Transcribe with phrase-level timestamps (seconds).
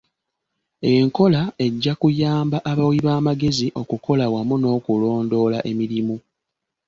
[0.93, 6.15] Enkola ejja kuyamba abawi b'amagezi okukola wamu n'okulondoola emirimu.